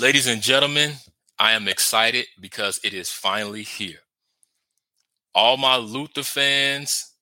[0.00, 0.92] Ladies and gentlemen,
[1.40, 3.98] I am excited because it is finally here.
[5.34, 7.14] All my Luther fans,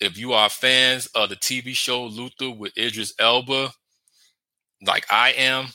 [0.00, 3.70] if you are fans of the TV show Luther with Idris Elba,
[4.84, 5.66] like I am,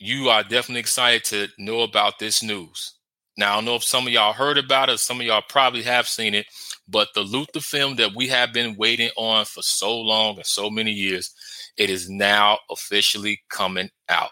[0.00, 2.94] you are definitely excited to know about this news.
[3.36, 5.82] Now, I don't know if some of y'all heard about it, some of y'all probably
[5.82, 6.46] have seen it,
[6.88, 10.68] but the Luther film that we have been waiting on for so long and so
[10.68, 11.32] many years,
[11.76, 14.30] it is now officially coming out.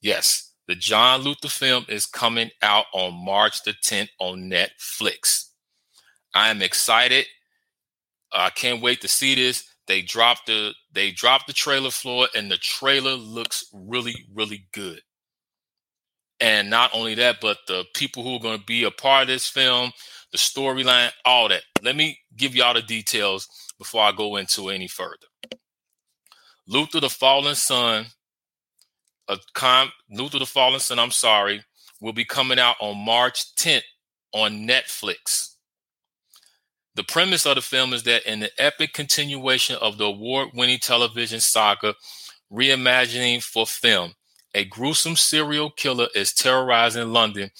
[0.00, 5.50] Yes, the John Luther film is coming out on March the 10th on Netflix.
[6.34, 7.26] I am excited.
[8.32, 9.64] I can't wait to see this.
[9.86, 15.00] They dropped the they dropped the trailer floor and the trailer looks really really good.
[16.40, 19.28] And not only that, but the people who are going to be a part of
[19.28, 19.92] this film,
[20.32, 21.62] the storyline, all that.
[21.82, 25.26] Let me give y'all the details before I go into any further.
[26.68, 28.06] Luther the Fallen Sun
[29.28, 31.62] a con Luther the Fallen Sun, I'm sorry,
[32.00, 33.82] will be coming out on March 10th
[34.32, 35.54] on Netflix.
[36.94, 40.78] The premise of the film is that in the epic continuation of the award winning
[40.78, 41.94] television saga,
[42.50, 44.14] reimagining for film,
[44.54, 47.50] a gruesome serial killer is terrorizing London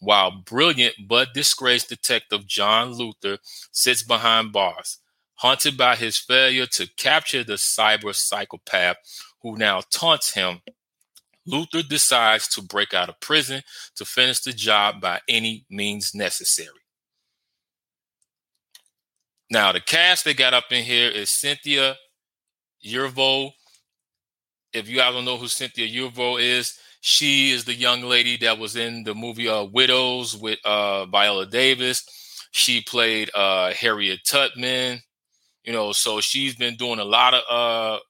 [0.00, 3.38] while brilliant but disgraced detective John Luther
[3.70, 4.98] sits behind bars,
[5.36, 8.96] haunted by his failure to capture the cyber psychopath
[9.42, 10.60] who now taunts him
[11.46, 13.62] Luther decides to break out of prison
[13.96, 16.68] to finish the job by any means necessary.
[19.50, 21.96] Now, the cast they got up in here is Cynthia
[22.86, 23.50] Erivo.
[24.72, 28.58] If you guys don't know who Cynthia Erivo is, she is the young lady that
[28.58, 32.04] was in the movie uh, Widows with uh, Viola Davis.
[32.52, 35.00] She played uh, Harriet Tubman.
[35.64, 38.00] You know, so she's been doing a lot of uh,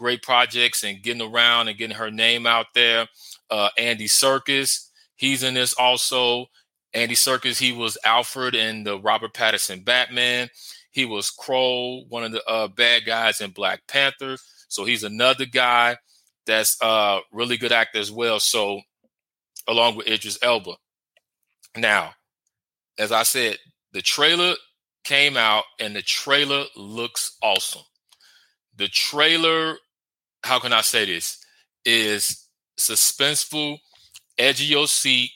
[0.00, 3.06] great projects and getting around and getting her name out there.
[3.50, 6.46] Uh, Andy Serkis, he's in this also.
[6.94, 10.48] Andy Serkis, he was Alfred in the Robert Pattinson Batman.
[10.90, 14.38] He was Crow, one of the uh, bad guys in Black Panther.
[14.68, 15.98] So he's another guy
[16.46, 18.40] that's uh really good actor as well.
[18.40, 18.80] So
[19.68, 20.76] along with Idris Elba.
[21.76, 22.12] Now,
[22.98, 23.58] as I said,
[23.92, 24.54] the trailer
[25.04, 27.82] came out and the trailer looks awesome.
[28.76, 29.76] The trailer
[30.42, 31.38] how can I say this?
[31.84, 32.46] Is
[32.78, 33.78] suspenseful,
[34.38, 35.30] edge of your seat.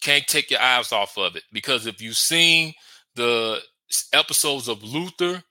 [0.00, 2.74] Can't take your eyes off of it because if you've seen
[3.14, 3.60] the
[4.12, 5.42] episodes of Luther,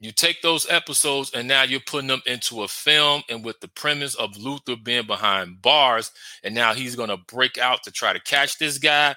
[0.00, 3.68] you take those episodes and now you're putting them into a film and with the
[3.68, 6.10] premise of Luther being behind bars
[6.42, 9.14] and now he's going to break out to try to catch this guy.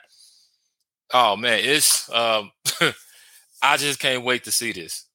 [1.14, 2.52] Oh man, it's um
[3.64, 5.06] I just can't wait to see this.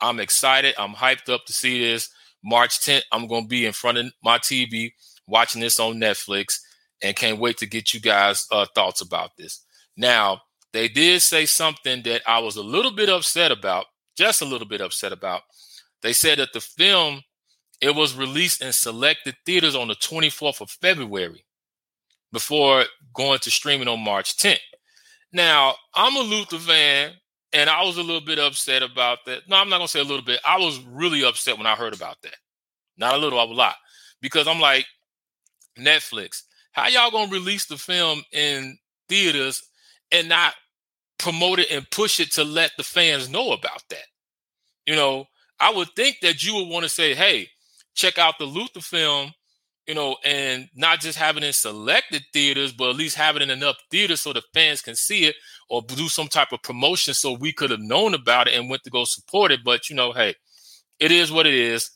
[0.00, 0.74] I'm excited.
[0.78, 2.08] I'm hyped up to see this.
[2.42, 4.92] March 10th, I'm going to be in front of my TV
[5.26, 6.60] watching this on Netflix
[7.02, 9.64] and can't wait to get you guys' uh, thoughts about this.
[9.96, 14.46] Now, they did say something that I was a little bit upset about, just a
[14.46, 15.42] little bit upset about.
[16.02, 17.22] They said that the film
[17.80, 21.44] it was released in selected theaters on the 24th of February
[22.32, 22.84] before
[23.14, 24.58] going to streaming on March 10th.
[25.32, 27.12] Now, I'm a Luther fan
[27.52, 29.48] and I was a little bit upset about that.
[29.48, 30.40] No, I'm not gonna say a little bit.
[30.44, 32.36] I was really upset when I heard about that.
[32.96, 33.76] Not a little, a lot.
[34.20, 34.86] Because I'm like,
[35.78, 38.78] Netflix, how y'all gonna release the film in
[39.08, 39.62] theaters
[40.12, 40.54] and not
[41.18, 44.06] promote it and push it to let the fans know about that?
[44.86, 45.26] You know,
[45.58, 47.48] I would think that you would want to say, hey,
[47.94, 49.32] check out the Luther film
[49.86, 53.50] you know, and not just having it in selected theaters, but at least having it
[53.50, 55.36] in enough theaters so the fans can see it
[55.68, 58.84] or do some type of promotion so we could have known about it and went
[58.84, 59.60] to go support it.
[59.64, 60.34] But you know, hey,
[60.98, 61.90] it is what it is.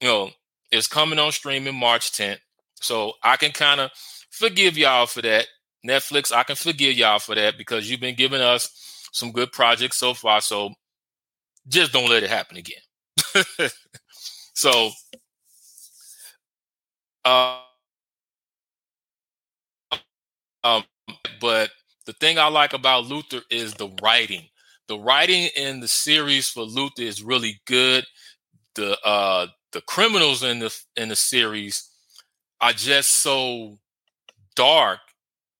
[0.00, 0.30] You know,
[0.70, 2.38] it's coming on streaming March 10th.
[2.80, 3.90] So I can kind of
[4.30, 5.46] forgive y'all for that.
[5.86, 9.98] Netflix, I can forgive y'all for that because you've been giving us some good projects
[9.98, 10.40] so far.
[10.40, 10.70] So
[11.68, 12.80] just don't let it happen again.
[14.54, 14.90] so
[17.24, 17.60] uh,
[20.62, 20.84] um,
[21.40, 21.70] but
[22.06, 24.44] the thing I like about Luther is the writing.
[24.88, 28.04] The writing in the series for Luther is really good.
[28.74, 31.90] The uh, the criminals in the in the series
[32.60, 33.78] are just so
[34.56, 35.00] dark,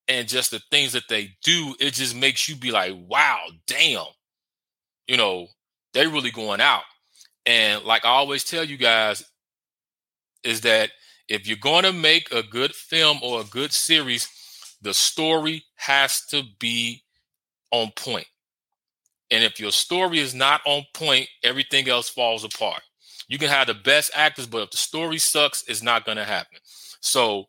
[0.07, 4.05] and just the things that they do, it just makes you be like, wow, damn,
[5.07, 5.47] you know,
[5.93, 6.83] they really going out.
[7.45, 9.23] And like I always tell you guys,
[10.43, 10.91] is that
[11.27, 14.27] if you're going to make a good film or a good series,
[14.81, 17.03] the story has to be
[17.71, 18.27] on point.
[19.31, 22.81] And if your story is not on point, everything else falls apart.
[23.27, 26.23] You can have the best actors, but if the story sucks, it's not going to
[26.23, 26.59] happen.
[27.01, 27.45] So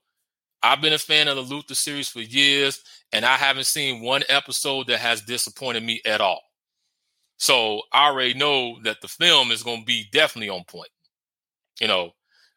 [0.63, 2.83] I've been a fan of the Luther series for years,
[3.13, 6.41] and I haven't seen one episode that has disappointed me at all.
[7.37, 10.89] So I already know that the film is going to be definitely on point.
[11.81, 12.13] You know,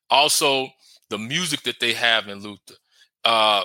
[0.09, 0.69] also
[1.09, 2.75] the music that they have in Luther.
[3.23, 3.63] Uh,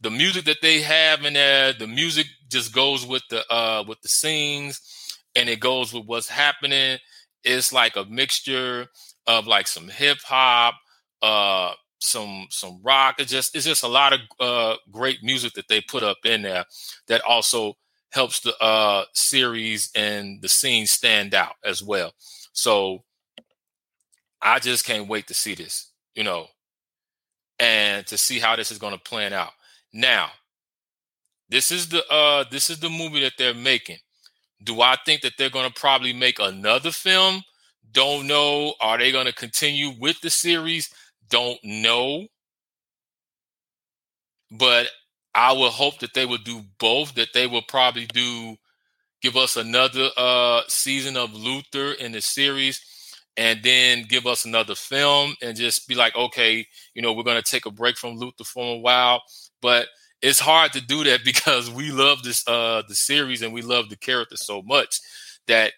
[0.00, 4.00] the music that they have in there, the music just goes with the uh with
[4.02, 4.80] the scenes
[5.34, 6.98] and it goes with what's happening.
[7.44, 8.86] It's like a mixture
[9.26, 10.74] of like some hip hop,
[11.22, 13.16] uh some some rock.
[13.18, 16.42] It's just it's just a lot of uh great music that they put up in
[16.42, 16.64] there
[17.08, 17.74] that also
[18.12, 22.12] helps the uh series and the scene stand out as well.
[22.52, 23.04] So
[24.40, 26.48] I just can't wait to see this, you know,
[27.58, 29.52] and to see how this is going to plan out.
[29.92, 30.30] Now,
[31.48, 33.98] this is the uh this is the movie that they're making.
[34.62, 37.42] Do I think that they're going to probably make another film?
[37.92, 38.74] Don't know.
[38.80, 40.90] Are they going to continue with the series?
[41.28, 42.26] Don't know.
[44.50, 44.88] But
[45.34, 48.56] I would hope that they would do both, that they will probably do
[49.22, 52.80] give us another uh season of Luther in the series
[53.36, 57.42] and then give us another film and just be like, okay, you know, we're going
[57.42, 59.22] to take a break from Luther for a while
[59.64, 59.88] but
[60.20, 63.88] it's hard to do that because we love this uh the series and we love
[63.88, 65.00] the character so much
[65.48, 65.72] that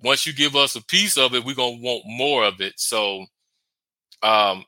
[0.00, 2.74] once you give us a piece of it, we're gonna want more of it.
[2.76, 3.26] So
[4.22, 4.64] um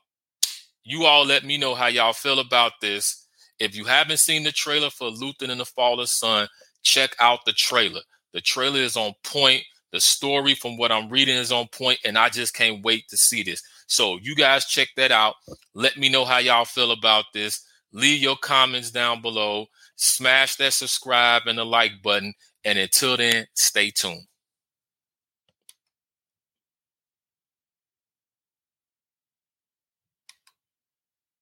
[0.83, 3.25] you all let me know how y'all feel about this.
[3.59, 6.49] If you haven't seen the trailer for Luther and the Fallen Sun,
[6.83, 8.01] check out the trailer.
[8.33, 9.63] The trailer is on point.
[9.95, 13.15] The story, from what I'm reading, is on point, and I just can't wait to
[13.15, 13.61] see this.
[13.87, 15.35] So, you guys check that out.
[15.73, 17.65] Let me know how y'all feel about this.
[17.93, 19.67] Leave your comments down below.
[19.95, 22.33] Smash that subscribe and the like button.
[22.65, 24.27] And until then, stay tuned.